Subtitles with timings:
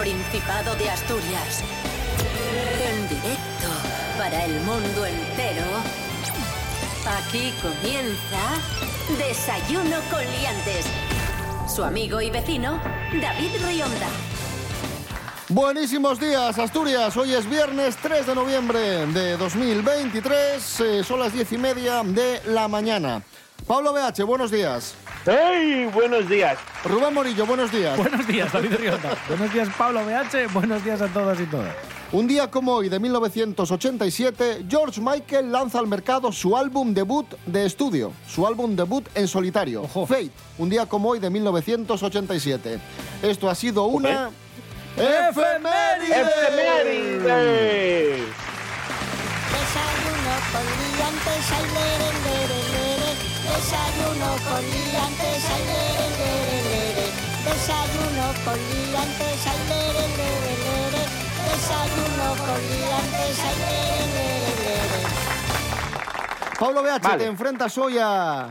[0.00, 1.62] Principado de Asturias.
[2.82, 3.68] En directo
[4.16, 5.66] para el mundo entero.
[7.06, 8.38] Aquí comienza
[9.18, 10.86] Desayuno con Liantes.
[11.68, 12.80] Su amigo y vecino,
[13.20, 14.08] David Rionda.
[15.50, 17.14] Buenísimos días, Asturias.
[17.18, 20.80] Hoy es viernes 3 de noviembre de 2023.
[20.80, 23.22] eh, son las 10 y media de la mañana.
[23.66, 24.94] Pablo BH, buenos días.
[25.26, 25.90] ¡Hey!
[25.92, 26.58] Buenos días.
[26.84, 27.96] Rubén Morillo, buenos días.
[27.96, 29.16] Buenos días, David Rionda.
[29.28, 30.52] Buenos días, Pablo BH.
[30.52, 31.74] Buenos días a todas y todas.
[32.12, 37.66] Un día como hoy de 1987, George Michael lanza al mercado su álbum debut de
[37.66, 40.06] estudio, su álbum debut en solitario, Ojo.
[40.06, 40.32] Fate.
[40.58, 42.80] Un día como hoy de 1987.
[43.22, 44.30] Esto ha sido una
[44.96, 46.20] efeméride.
[46.20, 47.20] ¡Efeméride!
[49.52, 50.64] Desayuno con
[50.96, 52.39] liantes, lere.
[53.60, 57.06] Desayuno con liantes, ay, lere, lere, lere.
[57.44, 61.02] Desayuno con liantes, ay, lere, lere, lere.
[61.44, 65.00] Desayuno con liantes, ay, lere, lere, lere.
[66.58, 67.18] Pablo BH, Vale.
[67.18, 68.50] te enfrentas hoy a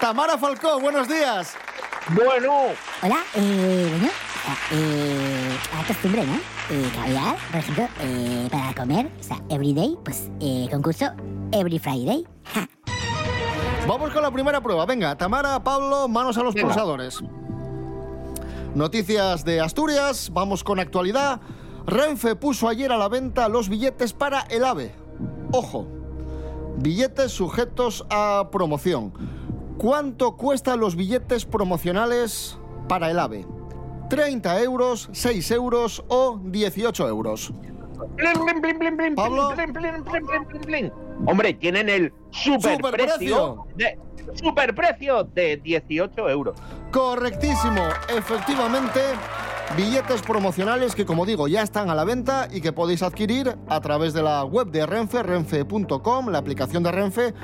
[0.00, 0.80] Tamara Falcó.
[0.80, 1.54] Buenos días.
[2.08, 4.10] Bueno, Hola, eh, bueno,
[4.72, 6.34] eh, a costumbre, ¿no?
[6.70, 11.12] Eh, caviar, por ejemplo, eh, para comer, o sea, everyday, pues, eh, concurso
[11.52, 12.26] every Friday.
[12.52, 12.68] Ja.
[13.86, 14.86] Vamos con la primera prueba.
[14.86, 16.68] Venga, Tamara, Pablo, manos a los Venga.
[16.68, 17.22] pulsadores.
[18.74, 21.40] Noticias de Asturias, vamos con actualidad.
[21.86, 24.94] Renfe puso ayer a la venta los billetes para el AVE.
[25.52, 25.86] Ojo,
[26.78, 29.12] billetes sujetos a promoción.
[29.76, 33.46] ¿Cuánto cuestan los billetes promocionales para el AVE?
[34.08, 37.52] ¿30 euros, 6 euros o 18 euros?
[39.14, 39.50] Pablo.
[41.26, 42.76] Hombre, tienen el Superprecio.
[42.76, 43.98] superprecio de
[44.34, 46.56] superprecio de 18 euros.
[46.90, 49.00] Correctísimo, efectivamente,
[49.76, 53.80] billetes promocionales que como digo ya están a la venta y que podéis adquirir a
[53.80, 57.34] través de la web de Renfe, renfe.com, la aplicación de Renfe,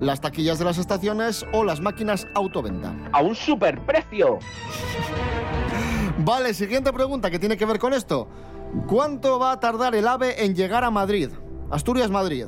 [0.00, 2.94] las taquillas de las estaciones o las máquinas autoventa.
[3.12, 4.38] A un superprecio.
[6.18, 8.28] Vale, siguiente pregunta que tiene que ver con esto.
[8.86, 11.30] ¿Cuánto va a tardar el AVE en llegar a Madrid?
[11.70, 12.46] Asturias-Madrid.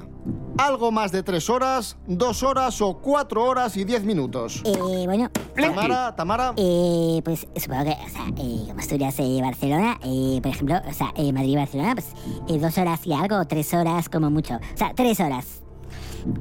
[0.58, 4.60] ¿Algo más de tres horas, dos horas o cuatro horas y diez minutos?
[4.64, 6.52] Eh, bueno, Tamara, Tamara.
[6.56, 10.92] eh, pues supongo que, o sea, eh, como Asturias y Barcelona, eh, por ejemplo, o
[10.92, 12.08] sea, eh, Madrid y Barcelona, pues,
[12.48, 14.56] eh, dos horas y algo, tres horas como mucho.
[14.56, 15.62] O sea, tres horas.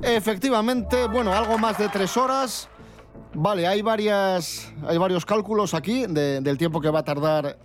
[0.03, 2.67] Efectivamente, bueno, algo más de tres horas.
[3.33, 7.57] Vale, hay varias, hay varios cálculos aquí de- del tiempo que va a tardar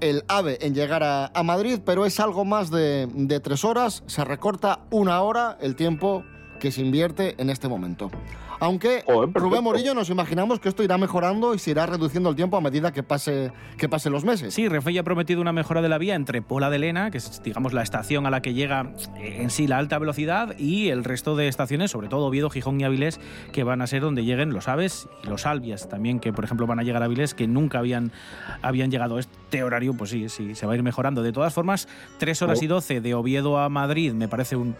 [0.00, 4.02] el AVE en llegar a, a Madrid, pero es algo más de, de tres horas.
[4.06, 6.24] Se recorta una hora el tiempo
[6.58, 8.10] que se invierte en este momento.
[8.60, 9.30] Aunque Joder.
[9.34, 12.60] Rubén Morillo nos imaginamos que esto irá mejorando y se irá reduciendo el tiempo a
[12.60, 14.52] medida que pase que pasen los meses.
[14.52, 17.18] Sí, Renfe ya ha prometido una mejora de la vía entre Pola de Lena, que
[17.18, 20.88] es, digamos, la estación a la que llega eh, en sí la alta velocidad, y
[20.88, 23.20] el resto de estaciones, sobre todo Oviedo, Gijón y Avilés,
[23.52, 26.66] que van a ser donde lleguen los Aves y los Albias también, que por ejemplo
[26.66, 28.10] van a llegar a Avilés, que nunca habían,
[28.62, 31.22] habían llegado este horario, pues sí, sí, se va a ir mejorando.
[31.22, 31.88] De todas formas,
[32.18, 32.64] 3 horas Oh.
[32.64, 34.76] y 12 de Oviedo a Madrid me parece un,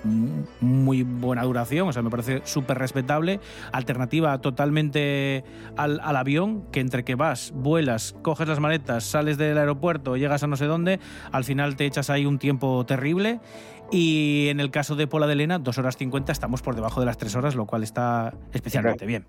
[0.61, 3.41] muy buena duración, o sea, me parece súper respetable.
[3.73, 5.43] Alternativa totalmente
[5.79, 10.43] al, al avión, que entre que vas, vuelas, coges las maletas, sales del aeropuerto, llegas
[10.43, 11.01] a no sé dónde,
[11.33, 13.41] al final te echas ahí un tiempo terrible.
[13.91, 17.07] Y en el caso de Pola de Lena, 2 horas 50, estamos por debajo de
[17.07, 19.25] las 3 horas, lo cual está especialmente bien.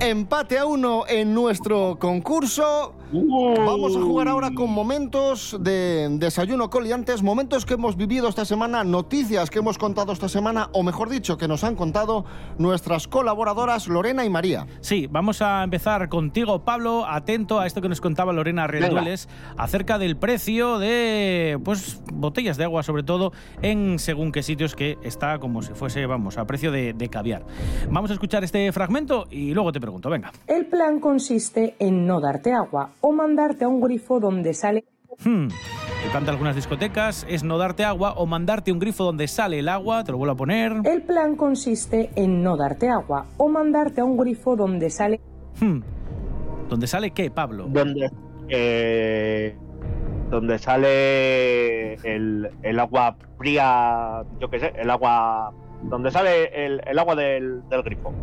[0.00, 2.94] Empate a uno en nuestro concurso.
[3.12, 8.84] Vamos a jugar ahora con momentos de desayuno coliantes, momentos que hemos vivido esta semana,
[8.84, 12.24] noticias que hemos contado esta semana, o mejor dicho, que nos han contado
[12.58, 14.68] nuestras colaboradoras Lorena y María.
[14.80, 17.04] Sí, vamos a empezar contigo, Pablo.
[17.04, 22.64] Atento a esto que nos contaba Lorena Rendueles acerca del precio de pues botellas de
[22.64, 26.70] agua, sobre todo en según qué sitios que está como si fuese, vamos, a precio
[26.70, 27.42] de, de caviar.
[27.90, 30.30] Vamos a escuchar este fragmento y luego te pregunto, venga.
[30.46, 34.84] El plan consiste en no darte agua o mandarte a un grifo donde sale
[35.24, 35.48] Hmm.
[36.04, 39.58] El plan de algunas discotecas es no darte agua o mandarte un grifo donde sale
[39.58, 40.72] el agua, te lo vuelvo a poner.
[40.84, 45.20] El plan consiste en no darte agua o mandarte a un grifo donde sale
[45.60, 45.80] Hmm.
[46.70, 47.66] ¿Dónde sale qué, Pablo?
[47.68, 48.10] Donde,
[48.48, 49.56] eh,
[50.30, 55.52] donde sale el, el agua fría, yo qué sé, el agua.
[55.82, 58.14] Donde sale el, el agua del, del grifo.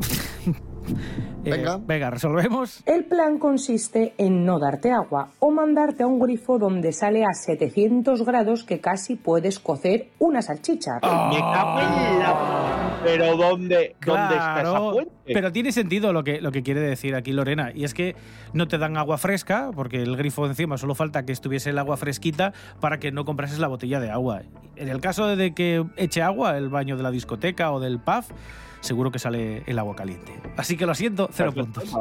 [1.46, 2.10] Eh, Venga.
[2.10, 2.82] resolvemos.
[2.86, 7.32] El plan consiste en no darte agua o mandarte a un grifo donde sale a
[7.32, 10.94] 700 grados que casi puedes cocer una salchicha.
[11.02, 15.12] Me cago en la- Pero ¿dónde, ¿dónde está esa fuente?
[15.32, 18.16] pero tiene sentido lo que, lo que quiere decir aquí Lorena, y es que
[18.52, 21.96] no te dan agua fresca, porque el grifo encima solo falta que estuviese el agua
[21.96, 24.42] fresquita para que no comprases la botella de agua.
[24.74, 28.24] En el caso de que eche agua el baño de la discoteca o del pub,
[28.86, 30.32] seguro que sale el agua caliente.
[30.56, 31.92] Así que lo siento, cero puntos.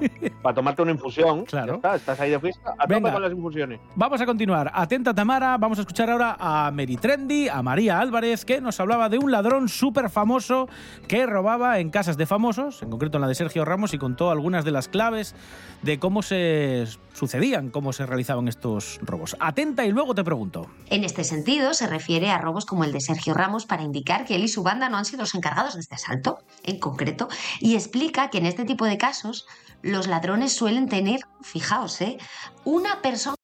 [0.42, 1.44] Para tomarte una infusión.
[1.44, 1.72] Claro.
[1.72, 2.74] ya está, estás ahí de fiesta.
[2.78, 3.12] A Venga.
[3.12, 3.80] con las infusiones.
[3.94, 4.70] Vamos a continuar.
[4.74, 9.08] Atenta Tamara, vamos a escuchar ahora a Mary Trendy, a María Álvarez, que nos hablaba
[9.08, 10.68] de un ladrón súper famoso
[11.08, 14.30] que robaba en casas de famosos, en concreto en la de Sergio Ramos, y contó
[14.30, 15.34] algunas de las claves
[15.82, 19.36] de cómo se sucedían, cómo se realizaban estos robos.
[19.40, 20.66] Atenta y luego te pregunto.
[20.90, 24.34] En este sentido, se refiere a robos como el de Sergio Ramos para indicar que
[24.34, 27.28] él y su banda no han sido los encargados de este asalto, en concreto,
[27.60, 29.46] y explica que en este tipo de casos
[29.84, 32.16] los ladrones suelen tener, fijaos, ¿eh?
[32.64, 33.36] una persona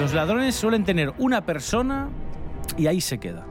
[0.00, 2.08] Los ladrones suelen tener una persona
[2.78, 3.46] y ahí se queda.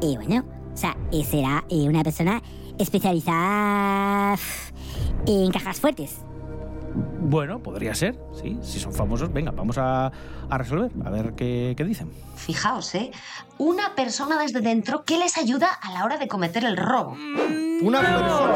[0.00, 0.42] Y bueno,
[0.72, 2.42] o sea, será eh, una persona
[2.78, 4.38] especializada
[5.26, 6.24] en cajas fuertes.
[6.94, 8.58] Bueno, podría ser, sí.
[8.62, 10.10] Si son famosos, venga, vamos a,
[10.48, 12.10] a resolver, a ver qué, qué dicen.
[12.34, 13.10] Fijaos, ¿eh?
[13.58, 17.16] Una persona desde dentro que les ayuda a la hora de cometer el robo.
[17.82, 18.54] Una persona.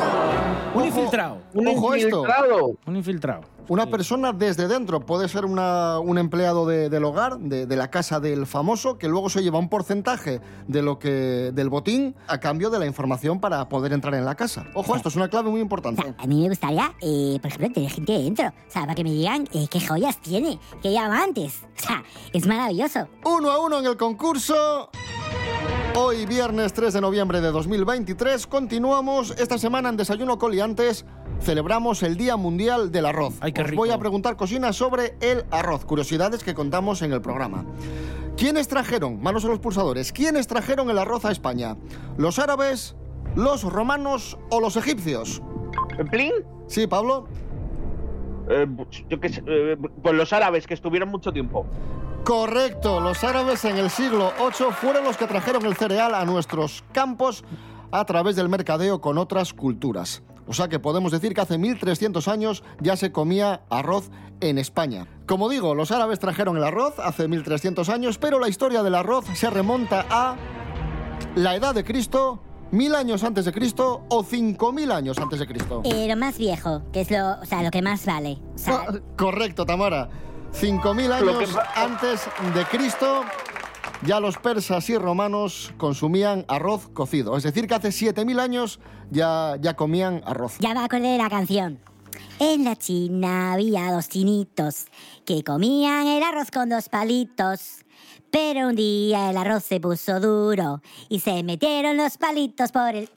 [0.75, 1.39] Un infiltrado.
[1.53, 2.09] Un Ojo esto.
[2.09, 2.77] infiltrado.
[2.87, 3.43] Un infiltrado.
[3.69, 3.91] Una Sí.
[3.91, 5.01] persona desde dentro.
[5.07, 9.09] Puede ser una- un empleado de- del hogar, de, de la casa del famoso, que
[9.09, 13.41] luego se lleva un porcentaje de lo que, del botín a cambio de la información
[13.41, 14.67] para poder entrar en la casa.
[14.75, 16.03] Ojo, esto es una clave muy O importante.
[16.03, 18.49] sea, a mí me gustaría, eh, por ejemplo, tener gente dentro.
[18.49, 21.63] O sea, para que me digan eh, qué joyas tiene, qué diamantes.
[21.79, 22.03] O sea,
[22.33, 23.09] es maravilloso.
[23.25, 24.91] Uno a uno en el concurso.
[25.97, 29.31] Hoy, viernes 3 de noviembre de 2023, continuamos.
[29.39, 31.05] Esta semana en Desayuno Coliantes
[31.41, 33.35] celebramos el Día Mundial del Arroz.
[33.41, 33.83] Ay, qué Os rico.
[33.83, 37.65] voy a preguntar cocinas sobre el arroz, curiosidades que contamos en el programa.
[38.37, 41.77] ¿Quiénes trajeron, manos a los pulsadores, quiénes trajeron el arroz a España?
[42.17, 42.97] ¿Los árabes,
[43.37, 45.41] los romanos o los egipcios?
[45.99, 46.33] ¿En plin?
[46.67, 47.29] Sí, Pablo.
[48.49, 48.67] Eh,
[49.09, 51.65] yo qué sé, eh, pues los árabes que estuvieron mucho tiempo.
[52.25, 56.83] Correcto, los árabes en el siglo VIII fueron los que trajeron el cereal a nuestros
[56.93, 57.45] campos
[57.93, 60.23] a través del mercadeo con otras culturas.
[60.47, 64.11] O sea que podemos decir que hace 1300 años ya se comía arroz
[64.41, 65.07] en España.
[65.27, 69.25] Como digo, los árabes trajeron el arroz hace 1300 años, pero la historia del arroz
[69.35, 70.37] se remonta a
[71.37, 75.47] la edad de Cristo, mil años antes de Cristo o cinco mil años antes de
[75.47, 75.81] Cristo.
[75.85, 78.39] Eh, lo más viejo, que es lo, o sea, lo que más vale.
[78.55, 80.09] O sea, Co- Correcto, Tamara.
[80.53, 83.23] 5.000 Lo años antes de Cristo,
[84.07, 87.37] ya los persas y romanos consumían arroz cocido.
[87.37, 88.81] Es decir, que hace 7.000 años
[89.11, 90.57] ya, ya comían arroz.
[90.61, 91.79] ya me acordé de la canción.
[92.39, 94.87] En la China había dos chinitos
[95.25, 97.85] que comían el arroz con dos palitos.
[98.31, 103.09] Pero un día el arroz se puso duro y se metieron los palitos por el...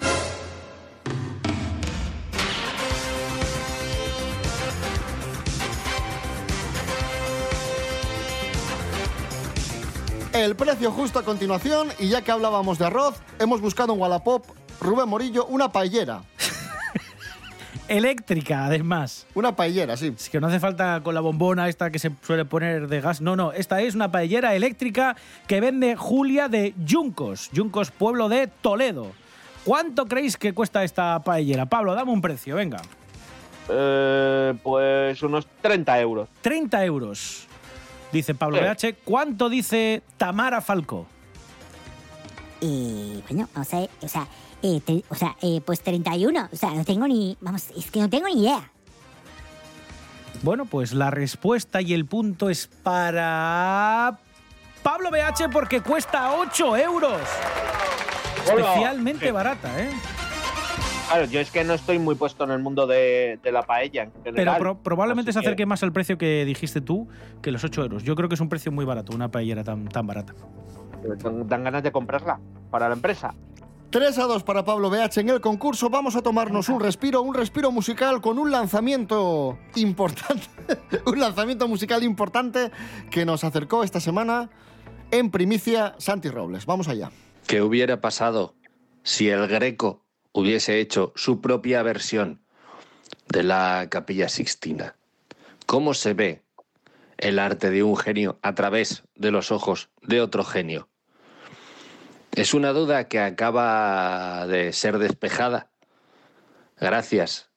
[10.38, 14.45] El precio justo a continuación, y ya que hablábamos de arroz, hemos buscado en Wallapop,
[14.80, 16.22] Rubén Morillo, una paellera.
[17.88, 19.25] Eléctrica, además.
[19.34, 20.13] Una paellera, sí.
[20.15, 23.20] Es que no hace falta con la bombona esta que se suele poner de gas.
[23.20, 25.15] No, no, esta es una paellera eléctrica
[25.48, 27.50] que vende Julia de Yuncos.
[27.51, 29.13] Yuncos, pueblo de Toledo.
[29.65, 31.65] ¿Cuánto creéis que cuesta esta paellera?
[31.65, 32.79] Pablo, dame un precio, venga.
[33.70, 36.29] Eh, pues unos 30 euros.
[36.41, 37.47] 30 euros,
[38.12, 38.64] dice Pablo Sí.
[38.88, 38.96] BH.
[39.04, 41.06] ¿Cuánto dice Tamara Falco?
[42.62, 44.28] Y bueno, no sé, o sea,
[44.64, 46.50] eh, te- o sea eh, pues 31.
[46.52, 47.38] O sea, no tengo ni...
[47.42, 48.72] Vamos, es que no tengo ni idea.
[50.44, 54.20] Bueno, pues la respuesta y el punto es para
[54.84, 57.22] Pablo BH porque cuesta 8 euros.
[58.52, 58.62] Hola.
[58.68, 59.32] Especialmente Sí.
[59.32, 59.90] barata, ¿eh?
[61.08, 64.04] Claro, yo es que no estoy muy puesto en el mundo de, de la paella
[64.04, 67.08] en Pero pro- probablemente Así se acerque que, más al precio que dijiste tú
[67.42, 68.04] que los 8 euros.
[68.04, 70.34] Yo creo que es un precio muy barato, una paellera tan, tan barata.
[71.24, 73.34] Dan, dan ganas de comprarla para la empresa.
[73.90, 75.90] 3 a 2 para Pablo BH en el concurso.
[75.90, 80.44] Vamos a tomarnos un respiro, un respiro musical con un lanzamiento importante.
[81.06, 82.70] un lanzamiento musical importante
[83.10, 84.50] que nos acercó esta semana
[85.12, 86.66] en primicia Santi Robles.
[86.66, 87.12] Vamos allá.
[87.48, 88.56] ¿Qué hubiera pasado
[89.04, 90.04] si el Greco
[90.38, 92.44] hubiese hecho su propia versión
[93.27, 94.96] de la Capilla Sixtina?
[95.65, 96.44] ¿Cómo se ve
[97.17, 100.89] el arte de un genio a través de los ojos de otro genio?
[102.34, 105.72] Es una duda que acaba de ser despejada
[106.79, 107.50] gracias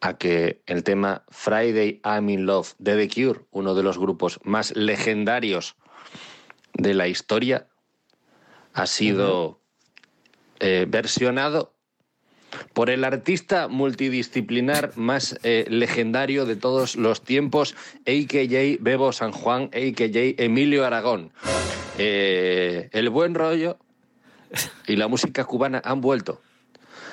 [0.00, 4.38] a que el tema Friday I'm in Love de The Cure, uno de los grupos
[4.44, 5.74] más legendarios
[6.74, 7.66] de la historia,
[8.72, 9.60] ha sido
[10.60, 11.74] eh, versionado
[12.72, 18.76] por el artista multidisciplinar más eh, legendario de todos los tiempos, a.k.a.
[18.80, 20.42] Bebo San Juan, a.k.a.
[20.42, 21.32] Emilio Aragón.
[21.98, 23.78] Eh, el buen rollo
[24.86, 26.40] y la música cubana han vuelto.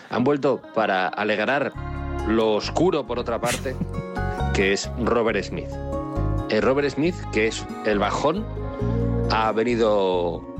[0.10, 1.74] Han vuelto para alegrar
[2.28, 3.76] lo oscuro, por otra parte,
[4.54, 5.70] que es Robert Smith.
[6.50, 8.46] Eh, Robert Smith, que es el bajón,
[9.32, 10.57] ha venido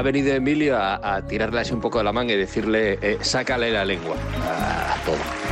[0.00, 3.70] ha venido Emilio a, tirarle así un poco de la manga y decirle, eh, sácale
[3.70, 4.16] la lengua
[4.48, 5.49] a, a todo.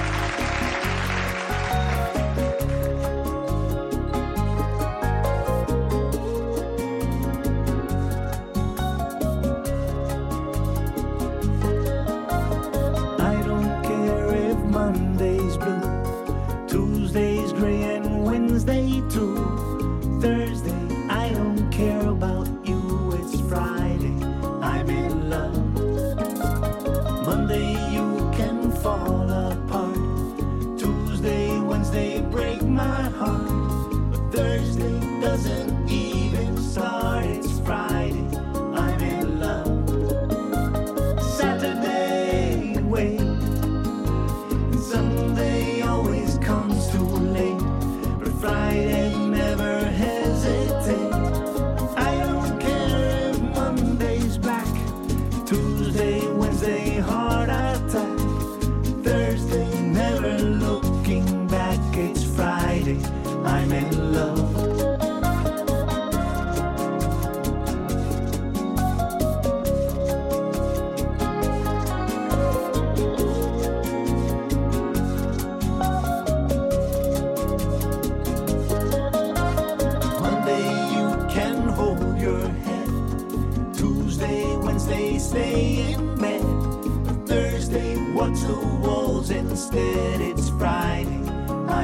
[35.29, 35.78] Doesn't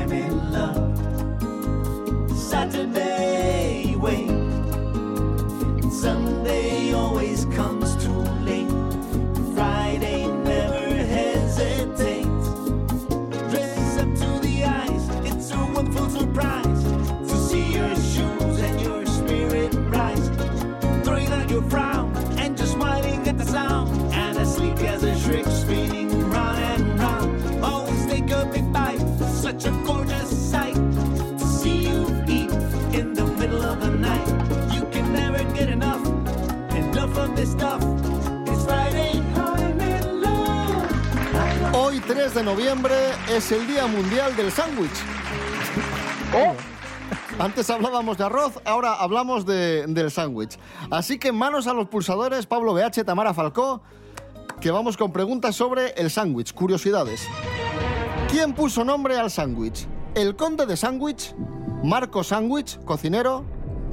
[0.05, 0.99] I'm in love.
[2.37, 3.04] Saturday
[42.25, 42.95] 3 de noviembre,
[43.31, 44.91] es el Día Mundial del Sándwich.
[47.39, 50.57] Antes hablábamos de arroz, ahora hablamos de- del sándwich.
[50.91, 53.83] Así que manos a los pulsadores, Pablo BH, Tamara Falcó,
[54.59, 57.29] que vamos con preguntas sobre el sándwich, curiosidades.
[58.31, 59.87] ¿Quién puso nombre al sándwich?
[60.15, 61.35] ¿El conde de sándwich?
[61.83, 63.45] ¿Marco sándwich, cocinero?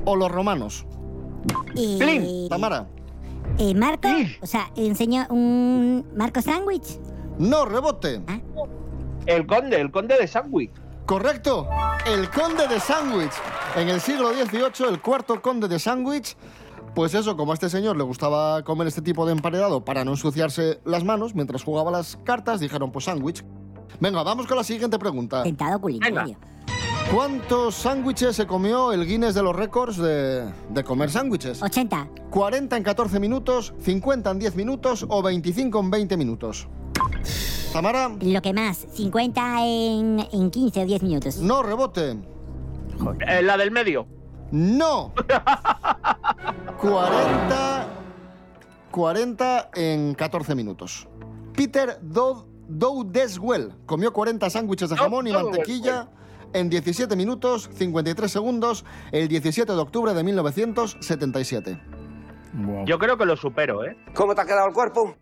[0.05, 0.85] ¿O los romanos?
[1.75, 2.47] Y...
[2.47, 2.87] Tamara.
[3.57, 4.07] Eh, Marco,
[4.41, 6.97] o sea, enseñó un Marco Sándwich.
[7.41, 8.21] No, rebote.
[9.25, 10.69] El conde, el conde de Sandwich.
[11.07, 11.67] Correcto,
[12.05, 13.31] el conde de Sandwich.
[13.75, 16.37] En el siglo XVIII, el cuarto conde de Sandwich.
[16.93, 20.11] Pues eso, como a este señor le gustaba comer este tipo de emparedado para no
[20.11, 23.43] ensuciarse las manos mientras jugaba las cartas, dijeron pues sándwich.
[23.99, 25.41] Venga, vamos con la siguiente pregunta.
[25.41, 26.37] Tentado culinario.
[27.11, 31.63] ¿Cuántos sándwiches se comió el Guinness de los récords de, de comer sándwiches?
[31.63, 32.07] 80.
[32.29, 36.67] ¿40 en 14 minutos, 50 en 10 minutos o 25 en 20 minutos?
[37.73, 41.37] Tamara, Lo que más, 50 en, en 15 o 10 minutos.
[41.37, 42.17] no rebote.
[43.27, 44.05] Eh, la del medio.
[44.51, 45.13] No.
[46.81, 47.87] 40
[48.91, 51.07] 40 en 14 minutos.
[51.55, 52.45] Peter Dow,
[53.05, 56.09] Deswell comió 40 sándwiches de jamón y mantequilla
[56.53, 58.83] en 17 minutos 53 segundos
[59.13, 61.81] el 17 de octubre de 1977.
[62.85, 63.95] Yo creo que lo supero, ¿eh?
[64.13, 65.15] ¿Cómo te ha quedado el cuerpo?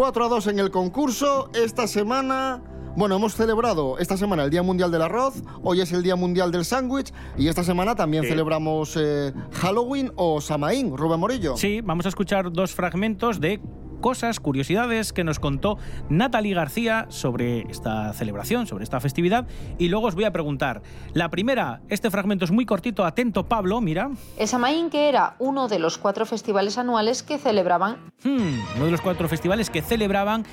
[0.00, 1.50] 4 a 2 en el concurso.
[1.52, 2.62] Esta semana,
[2.96, 6.50] bueno, hemos celebrado esta semana el Día Mundial del Arroz, hoy es el Día Mundial
[6.50, 8.30] del Sándwich y esta semana también Sí.
[8.30, 11.54] celebramos eh, Halloween o Samaín, Rubén Morillo.
[11.58, 13.60] Sí, vamos a escuchar dos fragmentos de
[14.00, 15.78] cosas, curiosidades que nos contó
[16.08, 19.46] Natalie García sobre esta celebración, sobre esta festividad.
[19.78, 20.82] Y luego os voy a preguntar.
[21.14, 24.10] La primera, este fragmento es muy cortito, atento Pablo, mira.
[24.38, 28.90] El Samaín, que era uno de los cuatro festivales anuales que celebraban Hmm, uno de
[28.90, 30.44] los cuatro festivales que celebraban,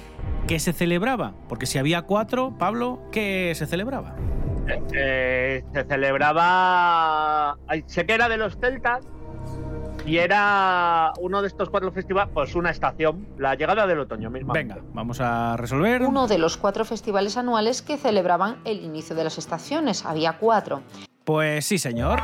[0.47, 1.33] ¿qué se celebraba?
[1.49, 4.15] Porque si había cuatro, Pablo, ¿qué se celebraba?
[4.93, 7.57] Eh, se celebraba.
[7.67, 9.05] ay, Sé que era de los celtas.
[10.07, 14.53] Y era uno de estos cuatro festivales, pues una estación, la llegada del otoño misma.
[14.53, 16.01] Venga, vamos a resolver.
[16.03, 20.05] Uno de los cuatro festivales anuales que celebraban el inicio de las estaciones.
[20.05, 20.81] Había cuatro.
[21.25, 22.21] Pues sí, señor.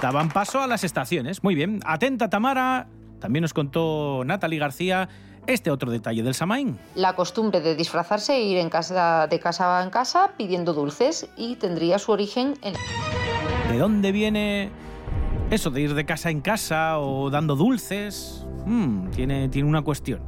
[0.00, 1.44] Daban paso a las estaciones.
[1.44, 1.80] Muy bien.
[1.84, 2.86] Atenta, Tamara.
[3.20, 5.10] También nos contó Natalie García
[5.46, 6.78] este otro detalle del Samaín.
[6.94, 11.56] La costumbre de disfrazarse e ir en casa, de casa en casa pidiendo dulces y
[11.56, 12.72] tendría su origen en
[13.70, 14.70] ¿De dónde viene
[15.50, 18.44] eso de ir de casa en casa o dando dulces?
[18.66, 20.20] Hmm, tiene, tiene una cuestión.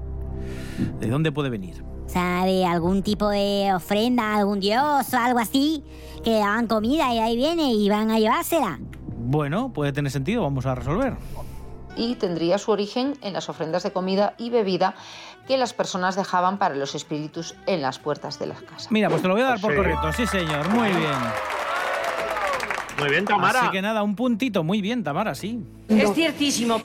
[1.01, 1.83] ¿De dónde puede venir?
[2.07, 2.65] ¿Sabe?
[2.65, 5.83] Algún tipo de ofrenda a algún dios o algo así.
[6.23, 8.79] Que le daban comida y ahí viene y van a llevársela.
[9.19, 11.15] Bueno, puede tener sentido, vamos a resolver.
[11.99, 14.95] y tendría su origen en las ofrendas de comida y bebida
[15.49, 18.89] que las personas dejaban para los espíritus en las puertas de las casas.
[18.93, 19.77] Mira, pues te lo voy a dar por Sí.
[19.79, 20.13] correcto.
[20.13, 21.01] Sí, señor, muy bien.
[22.99, 23.62] Muy bien, Tamara.
[23.62, 24.65] Así que nada, un puntito.
[24.65, 25.61] Muy bien, Tamara, sí.
[25.88, 26.81] Es ciertísimo.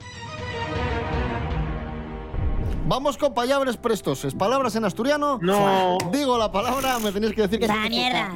[2.88, 4.34] Vamos con palabras prestoses.
[4.34, 5.40] Palabras en asturiano.
[5.42, 5.98] No.
[6.12, 7.68] Digo la palabra, me tenéis que decir que...
[7.68, 8.32] ¡Ah, mierda!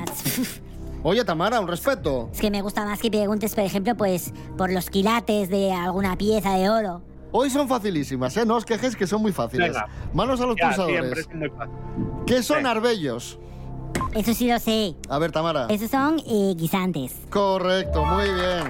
[1.03, 2.29] Oye, Tamara, un respeto.
[2.33, 6.15] Es que me gusta más que preguntes, por ejemplo, pues por los quilates de alguna
[6.17, 7.01] pieza de oro.
[7.31, 8.45] Hoy son facilísimas, ¿eh?
[8.45, 9.67] No os quejéis que son muy fáciles.
[9.73, 9.87] Venga.
[10.13, 11.01] Manos a los Ya, pulsadores.
[11.01, 11.73] siempre es muy fácil.
[12.25, 12.71] ¿Qué son Venga.
[12.71, 13.37] arbellos?
[14.13, 14.95] Eso sí lo sé.
[15.09, 15.67] A ver, Tamara.
[15.69, 17.13] Esos son eh, guisantes.
[17.29, 18.63] Correcto, muy bien.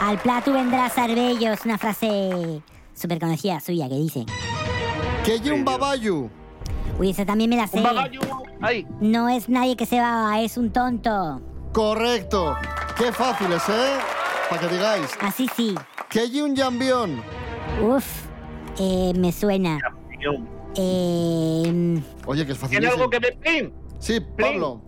[0.00, 2.62] Al plato vendrás arbellos, una frase
[2.94, 4.26] súper conocida suya que dice.
[5.24, 6.30] ¿Qué y un babayu?
[6.98, 7.78] Uy, esa también me la sé.
[7.78, 8.20] Un bagallo.
[8.62, 11.40] Ay, No es nadie que se va, es un tonto.
[11.72, 12.56] Correcto.
[12.96, 13.98] Qué fáciles, ¿eh?
[14.48, 15.10] Para que digáis.
[15.20, 15.74] Así sí.
[16.08, 17.20] ¿Qué y un jambión?
[17.82, 18.06] Uf,
[18.78, 19.78] eh, me suena.
[20.18, 20.36] Dios.
[20.76, 22.92] Eh, Oye, que es ¿Tiene facilísimo.
[22.94, 23.72] algo que ver, Pim?
[23.98, 24.80] Sí, Pablo.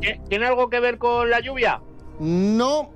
[0.00, 1.80] ¿Tiene- ¿Tiene algo que ver con la lluvia?
[2.20, 2.90] No.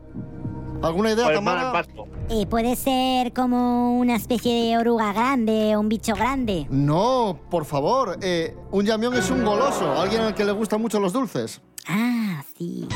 [0.82, 1.85] ¿Alguna idea, Pues Tamara?
[2.28, 6.66] eh, puede ser como una especie de oruga grande o un bicho grande.
[6.70, 8.18] No, por favor.
[8.20, 9.92] eh, un jambión es un goloso.
[10.00, 11.61] Alguien al que le gustan mucho los dulces.
[11.88, 12.88] Ah, sí.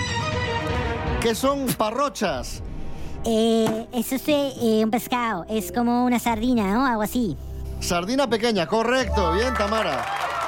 [1.21, 2.61] ¿Qué son parrochas?
[3.25, 6.87] Eh, eso es eh, un pescado, es como una sardina, ¿no?
[6.87, 7.37] Algo así.
[7.81, 9.33] Sardina pequeña, correcto.
[9.35, 10.05] Bien, Tamara.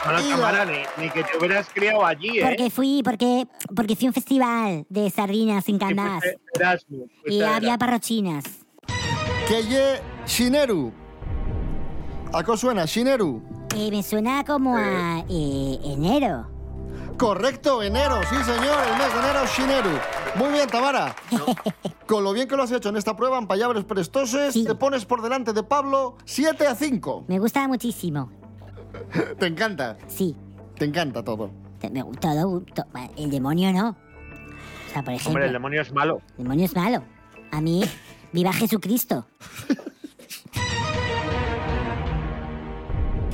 [0.09, 2.42] Bueno, Y la- Tamara, ni, ni que te hubieras criado allí, ¿eh?
[2.42, 5.77] Porque fui, porque, porque fui a un festival de sardinas Sí,
[6.55, 8.44] Erasmus, fuiste Y había parrochinas.
[9.47, 10.92] ¿Qué ye shineru?
[12.33, 12.85] ¿A qué suena?
[12.85, 13.42] Shineru.
[13.77, 16.47] Eh, me suena como a eh, enero.
[17.18, 19.99] Correcto, enero, sí señor, el mes de enero, Shineru.
[20.37, 21.16] Muy bien, Tamara.
[22.07, 24.64] Con lo bien que lo has hecho en esta prueba, en palabras prestoses, Sí.
[24.64, 27.25] te pones por delante de Pablo 7 a 5.
[27.29, 28.31] Me gusta muchísimo.
[29.39, 30.37] Te encanta, Sí.
[30.77, 31.51] te encanta todo.
[31.93, 32.61] Me gusta todo.
[32.75, 32.85] to-
[33.17, 33.91] El demonio no.
[33.91, 36.21] O sea, por ejemplo, Hombre, el el demonio es malo.
[36.37, 37.03] demonio es malo.
[37.53, 37.85] A mí,
[38.33, 39.27] viva Jesucristo.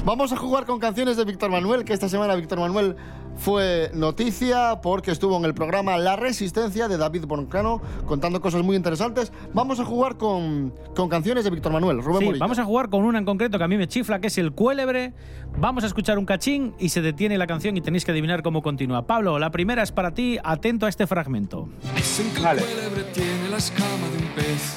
[0.05, 2.95] Vamos a jugar con canciones de Víctor Manuel, que esta semana Víctor Manuel
[3.37, 8.77] fue noticia porque estuvo en el programa La Resistencia de David Boncano contando cosas muy
[8.77, 9.33] interesantes.
[9.53, 12.03] Vamos a jugar con, con canciones de Víctor Manuel.
[12.03, 12.41] Rubén Sí, Morillo.
[12.41, 14.53] vamos a jugar con una en concreto que a mí me chifla, que es el
[14.53, 15.13] cuélebre.
[15.59, 18.63] Vamos a escuchar un cachín y se detiene la canción y tenéis que adivinar cómo
[18.63, 19.07] continúa.
[19.07, 21.69] Pablo, la primera es para ti, atento a este fragmento.
[21.97, 22.61] Dicen que Vale.
[22.63, 24.77] el cuélebre tiene la escama de un pez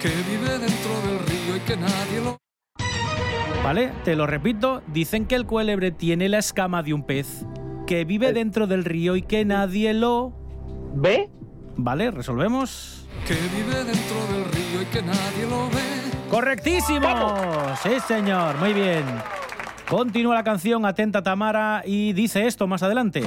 [0.00, 2.36] que vive dentro del río y que nadie lo
[3.62, 3.92] ¿Vale?
[4.04, 7.44] Te lo repito, dicen que el cuélebre tiene la escama de un pez
[7.90, 10.32] que vive dentro del río y que nadie lo...
[10.94, 11.28] ¿Ve?
[11.76, 12.12] ¿Vale?
[12.12, 13.04] ¿Resolvemos?
[13.26, 16.28] que vive dentro del río y que nadie lo ve.
[16.30, 17.34] ¡Correctísimo!
[17.82, 19.04] Sí, señor, muy bien.
[19.88, 23.24] Continúa la canción, atenta Tamara, y dice esto más adelante.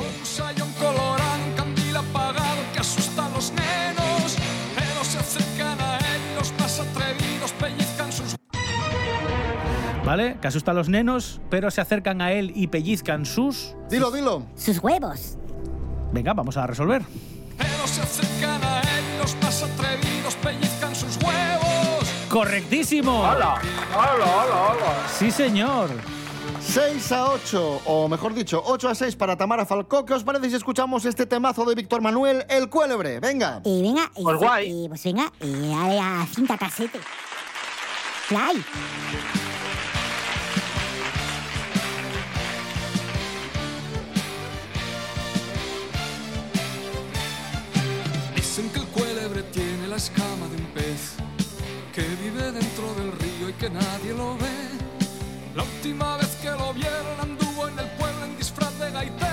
[10.06, 10.38] ¿Vale?
[10.42, 13.74] Que asusta a los nenos, pero se acercan a él y pellizcan sus...
[13.90, 14.44] Dilo, dilo.
[14.56, 15.38] Sus huevos.
[16.12, 17.04] Venga, vamos a resolver.
[17.58, 22.04] pero se acercan a él y los más atrevidos pellizcan sus huevos.
[22.30, 23.22] ¡Correctísimo!
[23.22, 23.56] ¡Hola!
[23.96, 25.08] ¡Hola, hola, hola!
[25.18, 25.90] Sí, señor.
[26.62, 30.06] 6 a 8, o mejor dicho, 8 a 6 para Tamara Falcó.
[30.06, 33.20] ¿Qué os parece si escuchamos este temazo de Víctor Manuel, El Cuélebre?
[33.20, 33.62] Venga.
[33.66, 34.86] Eh, venga, eh, Pues guay.
[34.90, 37.00] pues venga, dale a cinta casete.
[38.28, 38.64] Fly.
[49.94, 51.14] La escama de un pez
[51.94, 54.58] que vive dentro del río y que nadie lo ve.
[55.56, 59.33] La última vez que lo vieron anduvo en el pueblo en disfraz de gaitero.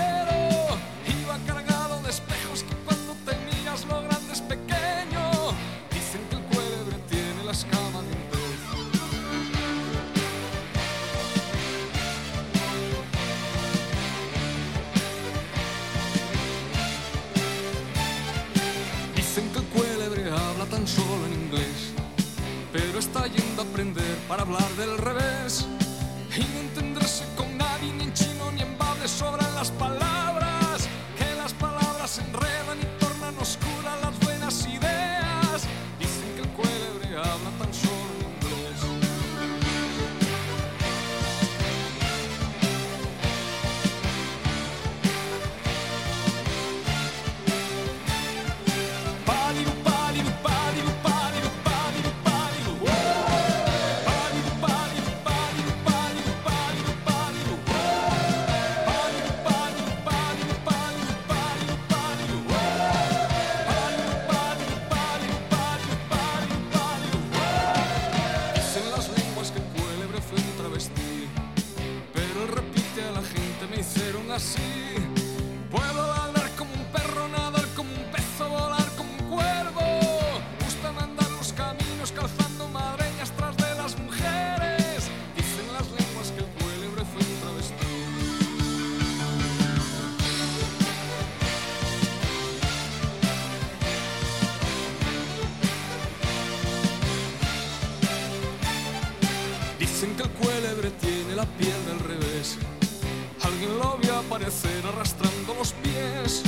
[24.31, 25.10] para hablar del rey.
[101.41, 102.59] La piel del revés.
[103.43, 106.43] Alguien lo vio aparecer arrastrando los pies.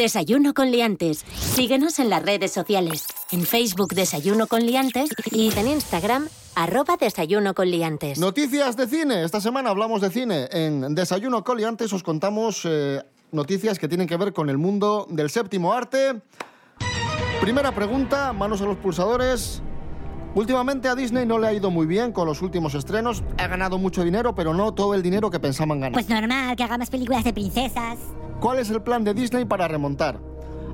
[0.00, 1.26] Desayuno con liantes.
[1.36, 3.06] Síguenos en las redes sociales.
[3.32, 8.18] En Facebook Desayuno con liantes y en Instagram arroba Desayuno con liantes.
[8.18, 9.24] Noticias de cine.
[9.24, 10.48] Esta semana hablamos de cine.
[10.52, 15.28] En Desayuno Coliantes os contamos eh, noticias que tienen que ver con el mundo del
[15.28, 16.22] séptimo arte.
[17.42, 19.60] Primera pregunta, manos a los pulsadores.
[20.34, 23.22] Últimamente a Disney no le ha ido muy bien con los últimos estrenos.
[23.36, 25.92] Ha ganado mucho dinero, pero no todo el dinero que pensaban ganar.
[25.92, 27.98] Pues normal, que haga más películas de princesas.
[28.40, 30.18] ¿Cuál es el plan de Disney para remontar?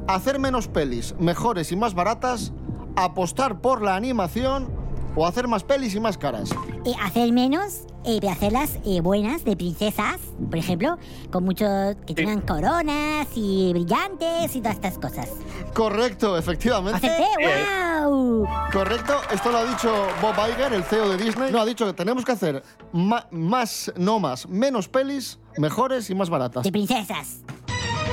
[0.07, 2.53] Hacer menos pelis, mejores y más baratas,
[2.95, 4.69] apostar por la animación
[5.17, 6.51] o hacer más pelis y más caras.
[6.85, 10.99] Eh, hacer menos, eh, pero hacerlas eh, buenas, de princesas, por ejemplo,
[11.33, 15.31] con muchos que tengan coronas y brillantes y todas estas cosas.
[15.75, 17.07] Correcto, efectivamente.
[17.07, 18.05] ¡Acerté!
[18.05, 18.47] ¡Wow!
[18.73, 21.51] Correcto, esto lo ha dicho Bob Iger, el CEO de Disney.
[21.51, 26.29] No, ha dicho que tenemos que hacer más, no más, menos pelis, mejores y más
[26.29, 26.63] baratas.
[26.63, 27.41] De princesas.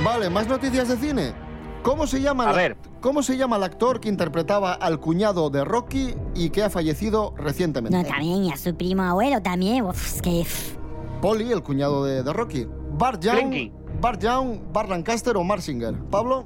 [0.04, 1.53] Vale, más noticias de cine.
[1.84, 2.78] ¿Cómo se llama A el, ver.
[3.02, 7.34] ¿Cómo se llama el actor que interpretaba al cuñado de Rocky y que ha fallecido
[7.38, 7.98] recientemente?
[7.98, 9.84] No, también, y a su primo abuelo también.
[9.86, 10.41] Uf, es que...
[10.41, 10.76] uf.
[11.22, 12.67] Polly, el cuñado de, de Rocky.
[12.91, 13.74] Bart Young, Blinky.
[14.02, 15.93] Bart Young, Bart Lancaster o Mark Singer.
[16.10, 16.46] Pablo.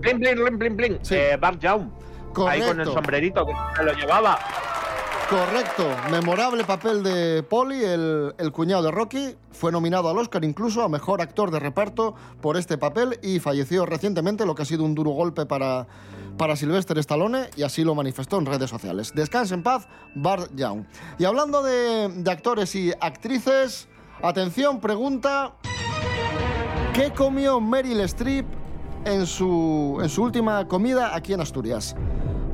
[0.00, 0.98] Blin, blin, blin, blin, blin.
[1.02, 1.14] Sí.
[1.14, 1.88] Eh, Bart Young.
[2.48, 2.92] Ahí con el Correcto.
[2.92, 4.38] sombrerito que se lo llevaba.
[5.32, 9.34] Correcto, memorable papel de Polly, el, cuñado de Rocky.
[9.50, 13.86] Fue nominado al Oscar incluso a Mejor Actor de Reparto por este papel y falleció
[13.86, 15.86] recientemente, lo que ha sido un duro golpe para,
[16.36, 19.12] para Sylvester Stallone y así lo manifestó en redes sociales.
[19.14, 20.84] Descanse en paz, Bart Young.
[21.18, 23.88] Y hablando de, de actores y actrices,
[24.22, 25.54] atención, pregunta...
[26.92, 28.44] ¿Qué comió Meryl Streep
[29.06, 31.96] en su, en su última comida aquí en Asturias?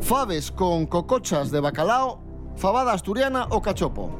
[0.01, 2.28] ¿Faves con cocochas de bacalao,
[2.59, 4.11] fabada asturiana o cachopo?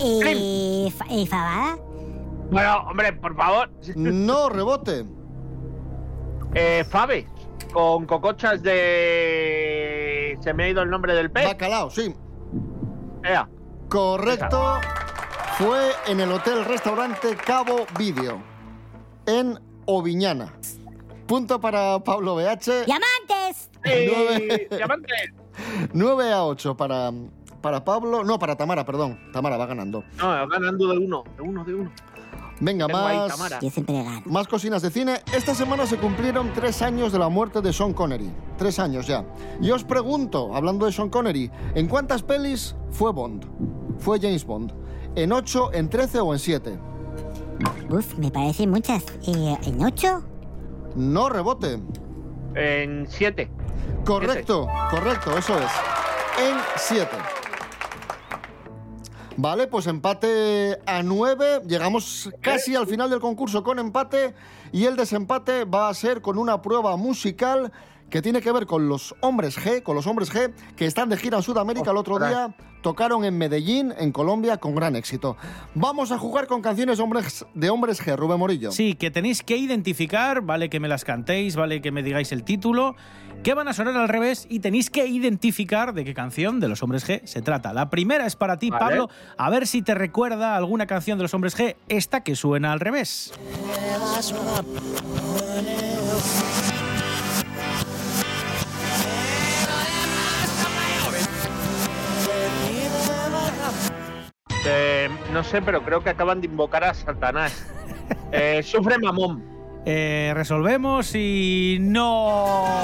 [0.00, 1.78] Eh, fa- eh, ¿Fabada?
[2.50, 3.70] Bueno, hombre, por favor.
[3.96, 5.04] No rebote.
[6.54, 7.26] Eh, Fave,
[7.72, 10.38] con cocochas de...
[10.40, 11.44] Se me ha ido el nombre del pez.
[11.46, 12.14] Bacalao, sí.
[13.22, 13.48] Ea.
[13.88, 14.78] Correcto.
[15.58, 18.40] Fue en el hotel restaurante Cabo Vídeo,
[19.26, 20.54] en Oviñana.
[21.26, 22.84] Punto para Pablo BH.
[22.86, 23.70] ¡Diamantes!
[23.84, 25.12] ¡Eh, diamante!
[25.92, 27.10] 9 a 8 para,
[27.60, 28.24] para Pablo.
[28.24, 29.18] No, para Tamara, perdón.
[29.32, 30.04] Tamara va ganando.
[30.18, 31.90] No, ganando de uno, de uno, de uno.
[32.60, 34.26] Venga, ahí, más.
[34.26, 35.20] Más cocinas de cine.
[35.32, 38.30] Esta semana se cumplieron tres años de la muerte de Sean Connery.
[38.56, 39.24] Tres años ya.
[39.60, 43.46] Y os pregunto, hablando de Sean Connery, ¿en cuántas pelis fue Bond?
[43.98, 44.72] Fue James Bond.
[45.14, 46.78] ¿En ocho, en 13 o en 7?
[47.90, 49.04] Uf, me parecen muchas.
[49.26, 50.22] Eh, ¿En ocho?
[50.94, 51.80] No rebote.
[52.54, 53.50] En siete.
[54.04, 55.70] Correcto, correcto, eso es.
[56.40, 57.08] En 7.
[59.40, 61.62] Vale, pues empate a 9.
[61.64, 64.34] Llegamos casi al final del concurso con empate.
[64.72, 67.70] Y el desempate va a ser con una prueba musical
[68.10, 71.16] que tiene que ver con los hombres G, con los hombres G que están de
[71.16, 71.90] gira en Sudamérica.
[71.90, 75.36] El otro día tocaron en Medellín, en Colombia, con gran éxito.
[75.74, 78.72] Vamos a jugar con canciones de hombres, de hombres G, Rubén Morillo.
[78.72, 82.44] Sí, que tenéis que identificar, vale que me las cantéis, vale que me digáis el
[82.44, 82.94] título,
[83.42, 86.82] que van a sonar al revés y tenéis que identificar de qué canción de los
[86.82, 87.72] hombres G se trata.
[87.72, 88.84] La primera es para ti, Vale.
[88.84, 92.72] Pablo, a ver si te recuerda alguna canción de los hombres G, esta que suena
[92.72, 93.32] al revés.
[104.66, 107.64] Eh, no sé, pero creo que acaban de invocar a Satanás.
[108.32, 109.42] Eh, sufre mamón.
[109.86, 112.82] Eh, resolvemos y no.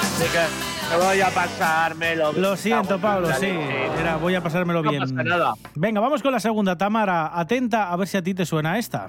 [0.00, 2.32] Así que me voy a pasármelo.
[2.32, 3.46] Lo siento, Pablo, sí.
[4.00, 5.00] Era, voy a pasármelo No bien.
[5.02, 5.54] pasa nada.
[5.74, 7.30] Venga, vamos con la segunda, Tamara.
[7.38, 9.08] Atenta a ver si a ti te suena esta.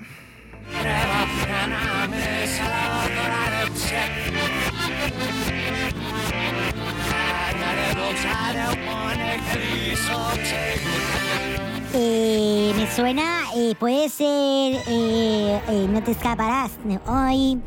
[11.93, 16.71] Eh, me suena, eh, puede ser, eh, no te escaparás.
[17.07, 17.59] Hoy,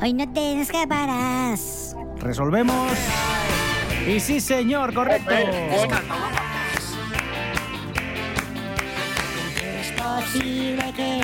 [0.00, 1.96] hoy no te escaparás.
[2.18, 2.92] Resolvemos.
[4.06, 5.30] Y sí, señor, correcto.
[5.30, 5.86] Es
[9.92, 11.22] posible que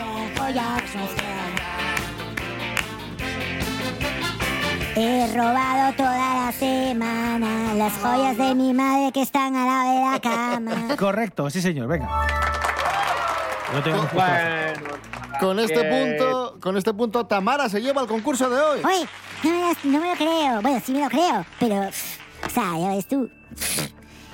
[5.01, 10.11] He robado toda la semana las joyas de mi madre que están al lado de
[10.11, 10.97] la cama.
[10.99, 12.09] Correcto, sí, señor, venga.
[13.73, 14.81] Yo tengo un Bueno,
[15.39, 18.81] Con este que- punto, con este punto, Tamara se lleva el concurso de hoy.
[18.85, 19.07] Oye,
[19.45, 20.63] no me, las- no me lo creo.
[20.63, 21.77] Bueno, sí me lo creo, pero...
[22.47, 23.31] O sea, ya ves tú.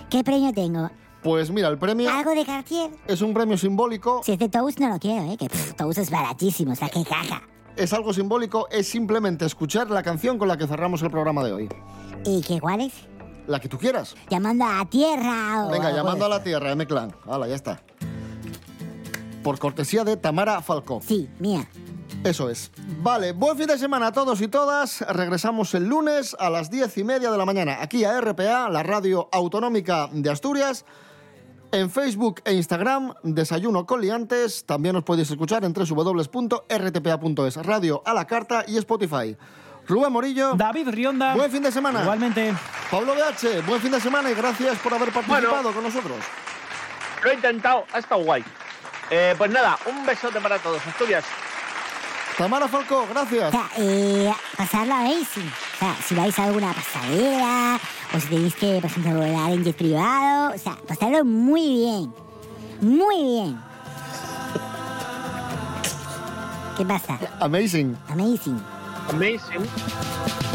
[0.09, 0.91] ¿Qué premio tengo?
[1.23, 2.91] Pues mira, el premio ¿Algo de Cartier?
[3.07, 4.23] es un premio simbólico.
[4.25, 5.37] Si es de Tous no lo quiero, ¿eh?
[5.39, 7.43] Que pff, Tous es baratísimo, o sea, qué caja.
[7.77, 11.53] Es algo simbólico, es simplemente escuchar la canción con la que cerramos el programa de
[11.53, 11.69] hoy.
[12.25, 12.93] ¿Y qué cuál es?
[13.47, 14.15] La que tú quieras.
[14.31, 15.71] Llamando a tierra o...
[15.71, 17.15] Venga, o- llamando a la tierra, M-Clan.
[17.27, 17.83] Hala, ya está.
[19.43, 21.01] Por cortesía de Tamara Falcó.
[21.07, 21.69] Sí, mía.
[22.23, 22.71] Eso es.
[23.03, 25.01] Vale, buen fin de semana a todos y todas.
[25.03, 28.83] Regresamos el lunes a las diez y media de la mañana aquí a RPA, la
[28.83, 30.87] radio autonómica de Asturias.
[31.75, 34.65] En Facebook e Instagram, Desayuno con Liantes.
[34.65, 39.37] También os podéis escuchar en www.rtpa.es, radio a la carta y Spotify.
[39.89, 40.55] Rubén Morillo.
[40.55, 41.35] David Rionda.
[41.35, 42.03] Buen fin de semana.
[42.03, 42.55] Igualmente.
[42.93, 46.17] Pablo BH, buen fin de semana y gracias por haber participado con nosotros.
[47.25, 48.45] Lo he intentado, ha estado guay.
[49.11, 51.25] Eh, pues nada, un besote para todos, Asturias.
[52.39, 53.51] Tamara Falcó, O gracias.
[53.53, 55.03] sea, eh, pasarla.
[55.05, 57.79] O sea, si vais a alguna pasadera
[58.15, 62.15] o si tenéis que, por ejemplo, volar en jet privado, o sea, pasarlo muy bien.
[62.81, 63.61] Muy bien.
[66.77, 67.19] ¿Qué pasa?
[67.41, 67.97] Amazing.
[68.09, 68.61] Amazing.
[69.11, 70.54] Amazing.